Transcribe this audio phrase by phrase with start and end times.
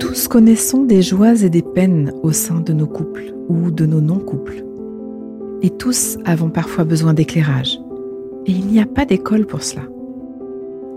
[0.00, 4.00] Tous connaissons des joies et des peines au sein de nos couples ou de nos
[4.00, 4.64] non-couples.
[5.62, 7.80] Et tous avons parfois besoin d'éclairage.
[8.46, 9.82] Et il n'y a pas d'école pour cela.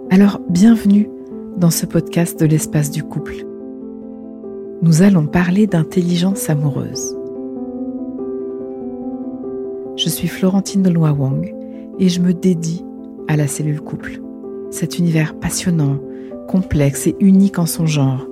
[0.10, 1.08] Alors bienvenue
[1.58, 3.46] dans ce podcast de l'espace du couple.
[4.82, 7.16] Nous allons parler d'intelligence amoureuse.
[9.96, 11.54] Je suis Florentine de Wang
[12.00, 12.84] et je me dédie
[13.28, 14.20] à la cellule couple.
[14.72, 16.00] Cet univers passionnant,
[16.48, 18.28] complexe et unique en son genre,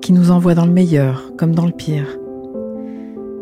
[0.00, 2.18] qui nous envoie dans le meilleur comme dans le pire.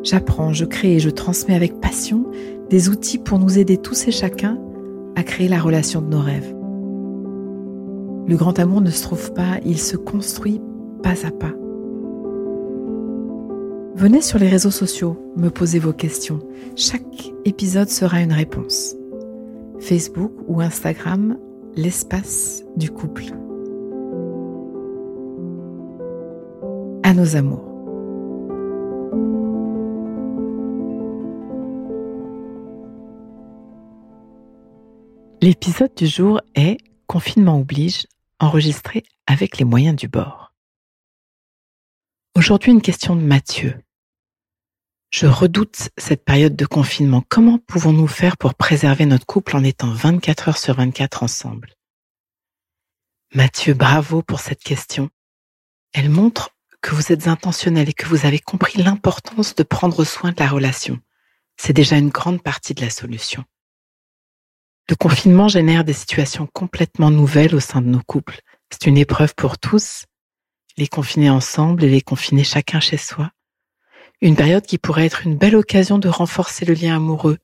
[0.03, 2.27] J'apprends, je crée et je transmets avec passion
[2.71, 4.59] des outils pour nous aider tous et chacun
[5.17, 6.55] à créer la relation de nos rêves.
[8.29, 10.61] Le grand amour ne se trouve pas, il se construit
[11.03, 11.53] pas à pas.
[13.95, 16.41] Venez sur les réseaux sociaux, me poser vos questions.
[16.75, 18.95] Chaque épisode sera une réponse.
[19.81, 21.39] Facebook ou Instagram,
[21.77, 23.33] l'espace du couple.
[27.17, 27.65] Nos amours.
[35.41, 38.07] L'épisode du jour est Confinement oblige,
[38.41, 40.53] enregistré avec les moyens du bord.
[42.35, 43.81] Aujourd'hui, une question de Mathieu.
[45.11, 47.23] Je redoute cette période de confinement.
[47.29, 51.73] Comment pouvons-nous faire pour préserver notre couple en étant 24 heures sur 24 ensemble?
[53.35, 55.09] Mathieu, bravo pour cette question.
[55.93, 56.56] Elle montre
[56.87, 60.47] que vous êtes intentionnel et que vous avez compris l'importance de prendre soin de la
[60.47, 61.01] relation.
[61.57, 63.43] C'est déjà une grande partie de la solution.
[64.89, 68.41] Le confinement génère des situations complètement nouvelles au sein de nos couples.
[68.71, 70.05] C'est une épreuve pour tous,
[70.77, 73.33] les confiner ensemble et les confiner chacun chez soi.
[74.21, 77.39] Une période qui pourrait être une belle occasion de renforcer le lien amoureux,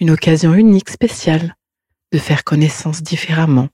[0.00, 1.54] une occasion unique, spéciale,
[2.10, 3.68] de faire connaissance différemment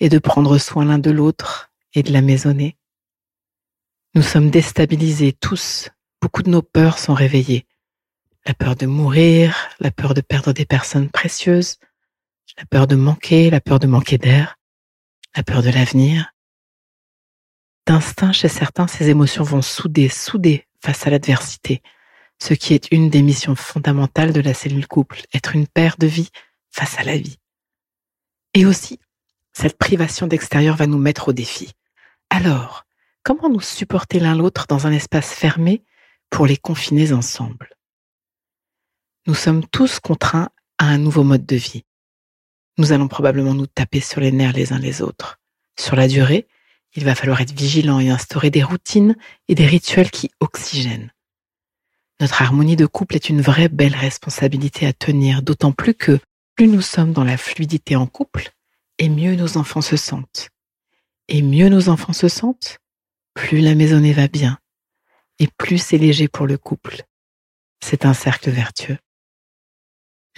[0.00, 2.76] et de prendre soin l'un de l'autre et de la maisonner.
[4.16, 5.90] Nous sommes déstabilisés tous,
[6.22, 7.66] beaucoup de nos peurs sont réveillées.
[8.46, 11.76] La peur de mourir, la peur de perdre des personnes précieuses,
[12.56, 14.56] la peur de manquer, la peur de manquer d'air,
[15.36, 16.32] la peur de l'avenir.
[17.86, 21.82] D'instinct, chez certains, ces émotions vont souder, souder face à l'adversité,
[22.38, 26.06] ce qui est une des missions fondamentales de la cellule couple, être une paire de
[26.06, 26.30] vie
[26.70, 27.36] face à la vie.
[28.54, 28.98] Et aussi,
[29.52, 31.72] cette privation d'extérieur va nous mettre au défi.
[32.30, 32.85] Alors,
[33.26, 35.82] comment nous supporter l'un l'autre dans un espace fermé
[36.30, 37.70] pour les confiner ensemble?
[39.26, 41.82] Nous sommes tous contraints à un nouveau mode de vie.
[42.78, 45.40] Nous allons probablement nous taper sur les nerfs les uns les autres.
[45.76, 46.46] Sur la durée,
[46.94, 49.16] il va falloir être vigilant et instaurer des routines
[49.48, 51.10] et des rituels qui oxygènent.
[52.20, 56.20] Notre harmonie de couple est une vraie belle responsabilité à tenir, d'autant plus que
[56.54, 58.52] plus nous sommes dans la fluidité en couple,
[58.98, 60.50] et mieux nos enfants se sentent.
[61.26, 62.78] Et mieux nos enfants se sentent,
[63.36, 64.58] plus la maisonnée va bien,
[65.38, 67.02] et plus c'est léger pour le couple.
[67.84, 68.96] C'est un cercle vertueux.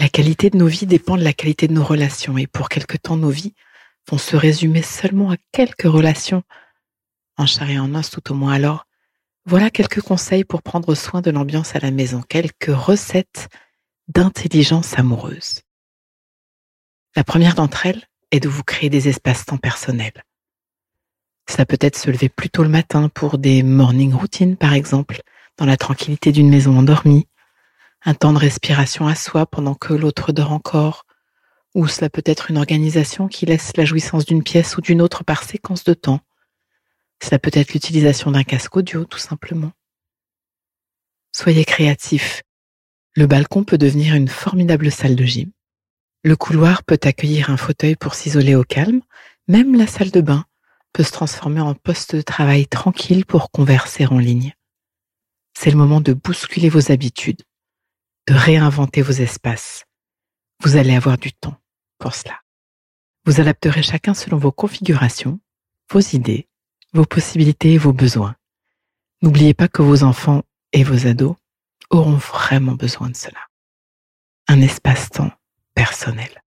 [0.01, 2.97] La qualité de nos vies dépend de la qualité de nos relations, et pour quelque
[2.97, 3.55] temps nos vies
[4.11, 6.43] vont se résumer seulement à quelques relations
[7.37, 8.53] en chair et en os tout au moins.
[8.53, 8.85] Alors,
[9.47, 13.49] voilà quelques conseils pour prendre soin de l'ambiance à la maison, quelques recettes
[14.09, 15.63] d'intelligence amoureuse.
[17.15, 20.25] La première d'entre elles est de vous créer des espaces-temps personnels.
[21.49, 25.23] Ça peut être se lever plus tôt le matin pour des morning routines, par exemple,
[25.57, 27.27] dans la tranquillité d'une maison endormie,
[28.05, 31.07] un temps de respiration à soi pendant que l'autre dort encore,
[31.75, 35.25] ou cela peut être une organisation qui laisse la jouissance d'une pièce ou d'une autre
[35.25, 36.21] par séquence de temps.
[37.23, 39.73] Cela peut être l'utilisation d'un casque audio, tout simplement.
[41.33, 42.43] Soyez créatifs.
[43.17, 45.51] Le balcon peut devenir une formidable salle de gym.
[46.23, 49.01] Le couloir peut accueillir un fauteuil pour s'isoler au calme.
[49.49, 50.45] Même la salle de bain
[50.93, 54.55] peut se transformer en poste de travail tranquille pour converser en ligne.
[55.55, 57.43] C'est le moment de bousculer vos habitudes,
[58.27, 59.85] de réinventer vos espaces.
[60.63, 61.57] Vous allez avoir du temps
[61.99, 62.41] pour cela.
[63.25, 65.41] Vous adapterez chacun selon vos configurations,
[65.91, 66.49] vos idées,
[66.93, 68.37] vos possibilités et vos besoins.
[69.21, 70.43] N'oubliez pas que vos enfants
[70.73, 71.37] et vos ados
[71.91, 73.41] auront vraiment besoin de cela.
[74.47, 75.33] Un espace-temps
[75.75, 76.43] personnel.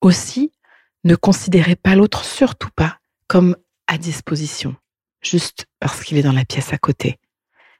[0.00, 0.52] Aussi,
[1.04, 2.98] ne considérez pas l'autre surtout pas
[3.28, 3.56] comme
[3.86, 4.74] à disposition,
[5.22, 7.18] juste parce qu'il est dans la pièce à côté.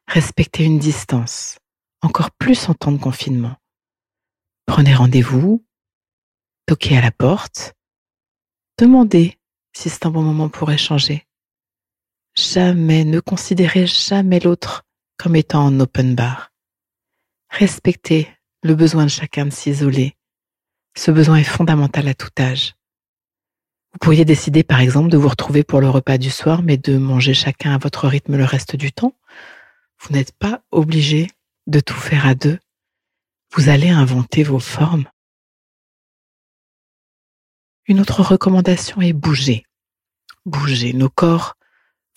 [0.06, 1.58] Respectez une distance,
[2.02, 3.56] encore plus en temps de confinement.
[4.66, 5.64] Prenez rendez-vous,
[6.66, 7.74] toquez à la porte,
[8.78, 9.38] demandez
[9.72, 11.26] si c'est un bon moment pour échanger.
[12.36, 14.84] Jamais, ne considérez jamais l'autre
[15.16, 16.52] comme étant en open bar.
[17.48, 18.28] Respectez
[18.62, 20.16] le besoin de chacun de s'isoler.
[20.96, 22.74] Ce besoin est fondamental à tout âge.
[23.94, 26.98] Vous pourriez décider par exemple de vous retrouver pour le repas du soir, mais de
[26.98, 29.14] manger chacun à votre rythme le reste du temps.
[30.00, 31.30] Vous n'êtes pas obligé
[31.68, 32.58] de tout faire à deux.
[33.52, 35.04] Vous allez inventer vos formes.
[37.86, 39.64] Une autre recommandation est bouger.
[40.44, 40.92] Bouger.
[40.92, 41.54] Nos corps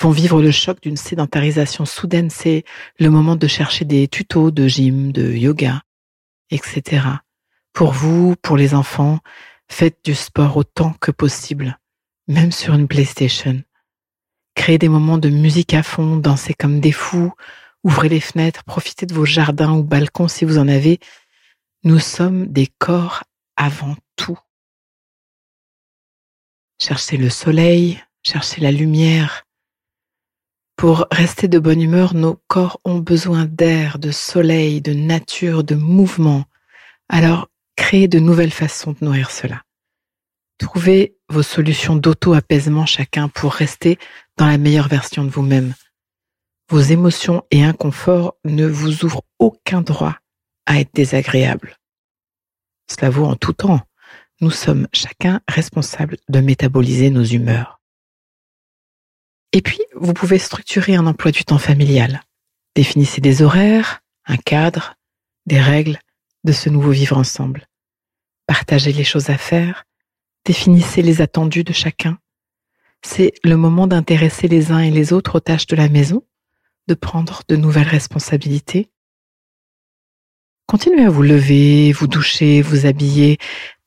[0.02, 2.32] vont vivre le choc d'une sédentarisation soudaine.
[2.32, 2.66] C'est
[3.00, 5.84] le moment de chercher des tutos de gym, de yoga,
[6.50, 7.06] etc.
[7.72, 9.20] Pour vous, pour les enfants,
[9.70, 11.80] faites du sport autant que possible,
[12.28, 13.64] même sur une PlayStation.
[14.56, 17.34] Créez des moments de musique à fond, dansez comme des fous,
[17.84, 21.00] ouvrez les fenêtres, profitez de vos jardins ou balcons si vous en avez.
[21.84, 23.24] Nous sommes des corps
[23.56, 24.40] avant tout.
[26.80, 29.46] Cherchez le soleil, cherchez la lumière.
[30.76, 35.74] Pour rester de bonne humeur, nos corps ont besoin d'air, de soleil, de nature, de
[35.74, 36.46] mouvement.
[37.10, 39.64] Alors, créez de nouvelles façons de nourrir cela.
[40.58, 43.98] Trouvez vos solutions d'auto-apaisement chacun pour rester
[44.36, 45.74] dans la meilleure version de vous-même.
[46.70, 50.18] Vos émotions et inconforts ne vous ouvrent aucun droit
[50.66, 51.78] à être désagréables.
[52.90, 53.80] Cela vaut en tout temps.
[54.42, 57.80] Nous sommes chacun responsables de métaboliser nos humeurs.
[59.54, 62.22] Et puis, vous pouvez structurer un emploi du temps familial.
[62.76, 64.96] Définissez des horaires, un cadre,
[65.46, 66.00] des règles
[66.44, 67.68] de ce nouveau vivre ensemble.
[68.46, 69.86] Partagez les choses à faire,
[70.46, 72.18] définissez les attendus de chacun.
[73.02, 76.26] C'est le moment d'intéresser les uns et les autres aux tâches de la maison,
[76.88, 78.90] de prendre de nouvelles responsabilités.
[80.66, 83.38] Continuez à vous lever, vous doucher, vous habiller,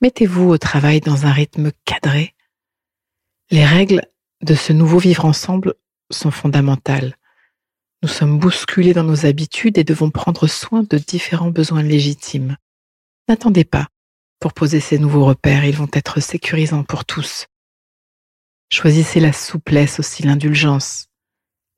[0.01, 2.35] mettez-vous au travail dans un rythme cadré.
[3.51, 4.03] Les règles
[4.43, 5.75] de ce nouveau vivre ensemble
[6.11, 7.17] sont fondamentales.
[8.03, 12.57] Nous sommes bousculés dans nos habitudes et devons prendre soin de différents besoins légitimes.
[13.29, 13.89] N'attendez pas
[14.41, 17.47] pour poser ces nouveaux repères, ils vont être sécurisants pour tous.
[18.73, 21.09] Choisissez la souplesse aussi, l'indulgence.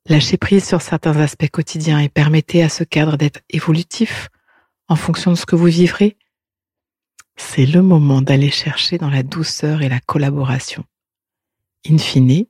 [0.07, 4.29] Lâchez prise sur certains aspects quotidiens et permettez à ce cadre d'être évolutif
[4.87, 6.17] en fonction de ce que vous vivrez.
[7.35, 10.85] C'est le moment d'aller chercher dans la douceur et la collaboration.
[11.89, 12.45] In fine,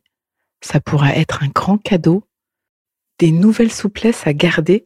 [0.62, 2.24] ça pourra être un grand cadeau,
[3.24, 4.86] des nouvelles souplesses à garder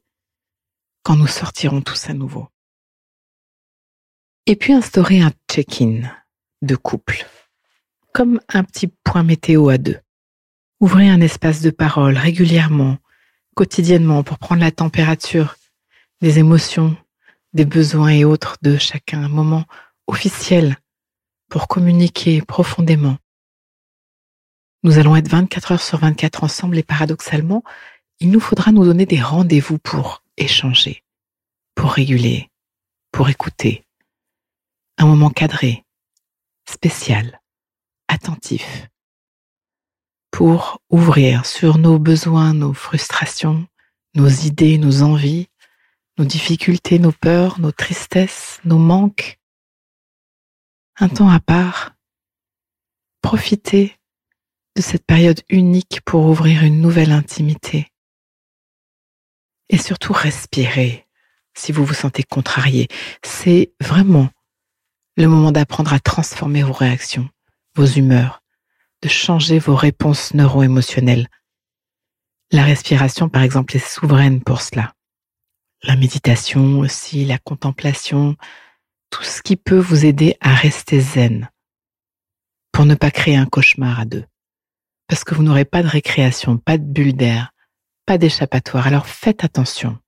[1.01, 2.49] quand nous sortirons tous à nouveau.
[4.45, 6.01] Et puis instaurer un check-in
[6.61, 7.25] de couple,
[8.13, 9.97] comme un petit point météo à deux.
[10.79, 12.99] Ouvrez un espace de parole régulièrement,
[13.55, 15.55] quotidiennement, pour prendre la température
[16.21, 16.95] des émotions,
[17.53, 19.65] des besoins et autres de chacun, un moment
[20.05, 20.77] officiel
[21.49, 23.17] pour communiquer profondément.
[24.83, 27.63] Nous allons être 24 heures sur 24 ensemble et paradoxalement,
[28.19, 31.03] il nous faudra nous donner des rendez-vous pour échanger,
[31.75, 32.49] pour réguler,
[33.11, 33.85] pour écouter,
[34.97, 35.85] un moment cadré,
[36.67, 37.41] spécial,
[38.07, 38.87] attentif,
[40.31, 43.67] pour ouvrir sur nos besoins, nos frustrations,
[44.15, 45.47] nos idées, nos envies,
[46.17, 49.39] nos difficultés, nos peurs, nos tristesses, nos manques.
[50.99, 51.95] Un temps à part,
[53.21, 53.95] profitez
[54.75, 57.91] de cette période unique pour ouvrir une nouvelle intimité.
[59.69, 61.07] Et surtout respirer
[61.53, 62.87] si vous vous sentez contrarié.
[63.23, 64.29] C'est vraiment
[65.17, 67.27] le moment d'apprendre à transformer vos réactions,
[67.75, 68.43] vos humeurs,
[69.01, 71.27] de changer vos réponses neuro-émotionnelles.
[72.51, 74.93] La respiration, par exemple, est souveraine pour cela.
[75.83, 78.35] La méditation aussi, la contemplation,
[79.09, 81.49] tout ce qui peut vous aider à rester zen
[82.71, 84.25] pour ne pas créer un cauchemar à deux.
[85.07, 87.51] Parce que vous n'aurez pas de récréation, pas de bulle d'air,
[88.07, 88.87] pas d'échappatoire.
[88.87, 89.99] Alors faites attention.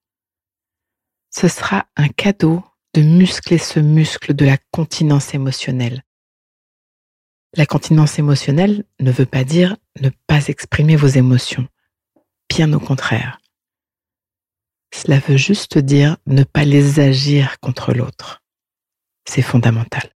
[1.29, 2.63] Ce sera un cadeau
[2.95, 6.03] de muscler ce muscle de la continence émotionnelle.
[7.55, 11.67] La continence émotionnelle ne veut pas dire ne pas exprimer vos émotions.
[12.49, 13.39] Bien au contraire.
[14.91, 18.41] Cela veut juste dire ne pas les agir contre l'autre.
[19.27, 20.15] C'est fondamental.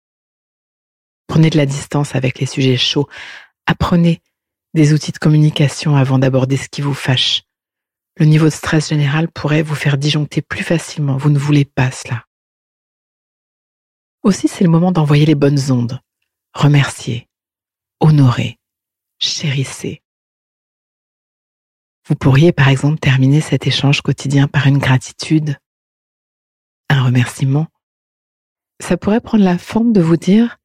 [1.28, 3.08] Prenez de la distance avec les sujets chauds.
[3.66, 4.22] Apprenez
[4.74, 7.44] des outils de communication avant d'aborder ce qui vous fâche.
[8.20, 11.16] Le niveau de stress général pourrait vous faire disjoncter plus facilement.
[11.16, 12.26] Vous ne voulez pas cela.
[14.24, 16.02] Aussi, c'est le moment d'envoyer les bonnes ondes.
[16.54, 17.30] Remercier,
[18.02, 18.60] honorer,
[19.20, 20.04] chérissez.
[22.08, 25.58] Vous pourriez par exemple terminer cet échange quotidien par une gratitude,
[26.90, 27.68] un remerciement.
[28.82, 30.58] Ça pourrait prendre la forme de vous dire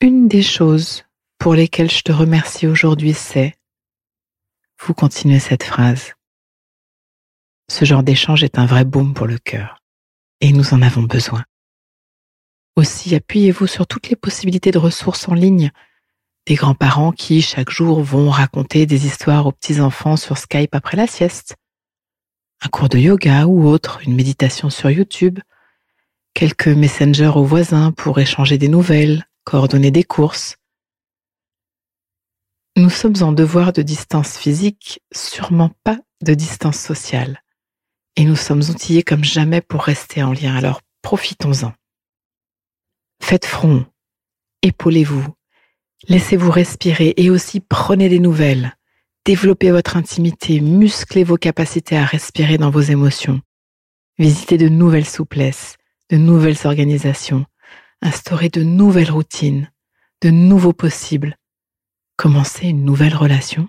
[0.00, 1.04] une des choses
[1.38, 3.54] pour lesquelles je te remercie aujourd'hui, c'est
[4.80, 6.14] vous continuez cette phrase.
[7.70, 9.78] Ce genre d'échange est un vrai baume pour le cœur
[10.40, 11.44] et nous en avons besoin.
[12.76, 15.70] Aussi, appuyez-vous sur toutes les possibilités de ressources en ligne,
[16.46, 21.06] Des grands-parents qui, chaque jour, vont raconter des histoires aux petits-enfants sur Skype après la
[21.06, 21.56] sieste.
[22.60, 25.38] Un cours de yoga ou autre, une méditation sur YouTube.
[26.34, 30.56] Quelques messengers aux voisins pour échanger des nouvelles, coordonner des courses.
[32.76, 37.43] Nous sommes en devoir de distance physique, sûrement pas de distance sociale.
[38.16, 41.72] Et nous sommes outillés comme jamais pour rester en lien, alors profitons-en.
[43.20, 43.86] Faites front,
[44.62, 45.26] épaulez-vous,
[46.08, 48.76] laissez-vous respirer et aussi prenez des nouvelles.
[49.24, 53.40] Développez votre intimité, musclez vos capacités à respirer dans vos émotions.
[54.18, 55.76] Visitez de nouvelles souplesses,
[56.10, 57.46] de nouvelles organisations,
[58.02, 59.72] instaurez de nouvelles routines,
[60.20, 61.36] de nouveaux possibles.
[62.16, 63.68] Commencez une nouvelle relation.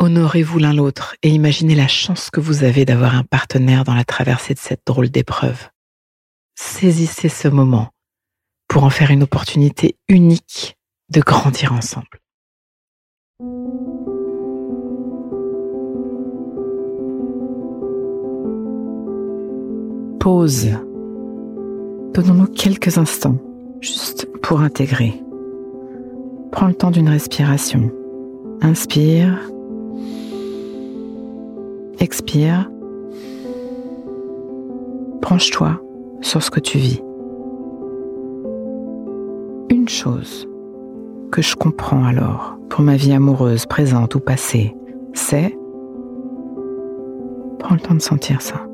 [0.00, 4.04] Honorez-vous l'un l'autre et imaginez la chance que vous avez d'avoir un partenaire dans la
[4.04, 5.70] traversée de cette drôle d'épreuve.
[6.56, 7.90] Saisissez ce moment
[8.68, 10.76] pour en faire une opportunité unique
[11.10, 12.20] de grandir ensemble.
[20.20, 20.70] Pause.
[22.14, 23.38] Donnons-nous quelques instants,
[23.80, 25.20] juste pour intégrer.
[26.50, 27.90] Prends le temps d'une respiration.
[28.60, 29.53] Inspire.
[32.04, 32.70] Expire.
[35.22, 35.80] Branche-toi
[36.20, 37.00] sur ce que tu vis
[39.70, 40.46] une chose
[41.32, 44.76] que je comprends alors pour ma vie amoureuse, présente ou passée,
[45.14, 45.56] c'est...
[47.58, 48.66] Prends le temps de sentir ça.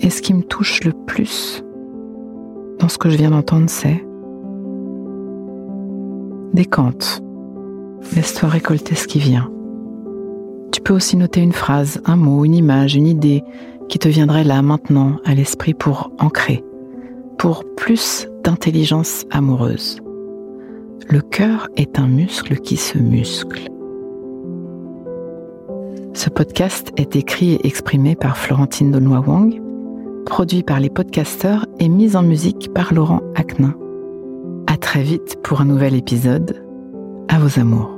[0.00, 1.62] Et ce qui me touche le plus
[2.80, 4.04] dans ce que je viens d'entendre, c'est...
[6.54, 7.22] Décante.
[8.16, 9.48] Laisse-toi récolter ce qui vient.
[10.72, 13.42] Tu peux aussi noter une phrase, un mot, une image, une idée
[13.88, 16.64] qui te viendrait là maintenant à l'esprit pour ancrer,
[17.38, 20.00] pour plus d'intelligence amoureuse.
[21.08, 23.68] Le cœur est un muscle qui se muscle.
[26.12, 29.62] Ce podcast est écrit et exprimé par Florentine Dolnois Wang,
[30.26, 33.74] produit par les podcasteurs et mis en musique par Laurent Aknin.
[34.66, 36.62] À très vite pour un nouvel épisode.
[37.28, 37.97] À vos amours.